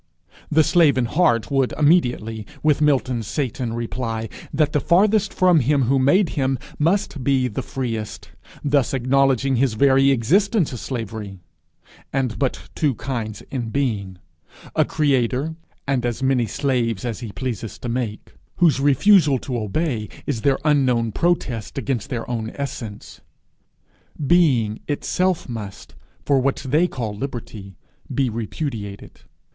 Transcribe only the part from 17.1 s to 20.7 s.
he pleases to make, whose refusal to obey is their